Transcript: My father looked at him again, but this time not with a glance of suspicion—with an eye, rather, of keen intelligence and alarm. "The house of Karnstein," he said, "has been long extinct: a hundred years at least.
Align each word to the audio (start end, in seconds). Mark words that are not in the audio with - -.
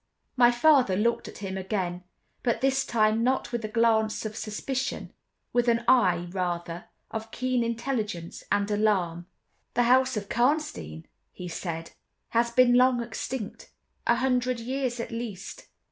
My 0.35 0.49
father 0.49 0.95
looked 0.97 1.27
at 1.27 1.37
him 1.45 1.59
again, 1.59 2.03
but 2.41 2.59
this 2.61 2.87
time 2.87 3.23
not 3.23 3.51
with 3.51 3.63
a 3.63 3.67
glance 3.67 4.25
of 4.25 4.35
suspicion—with 4.35 5.67
an 5.67 5.83
eye, 5.87 6.25
rather, 6.31 6.85
of 7.11 7.29
keen 7.29 7.63
intelligence 7.63 8.43
and 8.51 8.71
alarm. 8.71 9.27
"The 9.75 9.83
house 9.83 10.17
of 10.17 10.27
Karnstein," 10.27 11.05
he 11.31 11.47
said, 11.47 11.91
"has 12.29 12.49
been 12.49 12.73
long 12.73 12.99
extinct: 13.03 13.69
a 14.07 14.15
hundred 14.15 14.59
years 14.59 14.99
at 14.99 15.11
least. 15.11 15.67